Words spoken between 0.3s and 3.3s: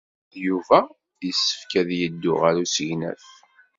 Yuba yessefk ad yeddu ɣer usegnaf.